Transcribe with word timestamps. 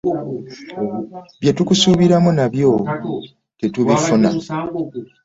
Bye 1.39 1.51
tukusuubiramu 1.57 2.29
nabyo 2.37 2.69
tetubifuna. 3.59 4.29